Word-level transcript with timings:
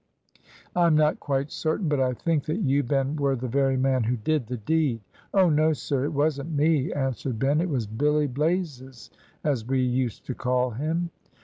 "I 0.75 0.87
am 0.87 0.95
not 0.95 1.19
quite 1.19 1.51
certain, 1.51 1.87
but 1.87 1.99
I 1.99 2.13
think 2.13 2.45
that 2.45 2.57
you, 2.61 2.81
Ben, 2.81 3.15
were 3.17 3.35
the 3.35 3.47
very 3.47 3.77
man 3.77 4.05
who 4.05 4.17
did 4.17 4.47
the 4.47 4.57
deed." 4.57 4.99
"Oh 5.31 5.47
no, 5.47 5.73
sir, 5.73 6.05
it 6.05 6.13
wasn't 6.13 6.51
me," 6.57 6.91
answered 6.91 7.37
Ben; 7.37 7.61
"it 7.61 7.69
was 7.69 7.85
Billy 7.85 8.25
Blazes, 8.25 9.11
as 9.43 9.63
we 9.67 9.79
used 9.79 10.25
to 10.25 10.33
call 10.33 10.71
him." 10.71 11.11